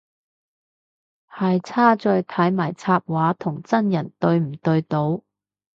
[1.29, 5.21] 係差在睇埋插畫同真人對唔對到